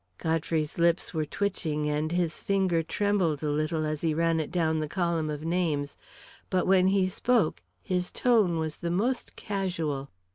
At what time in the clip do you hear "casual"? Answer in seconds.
9.35-10.09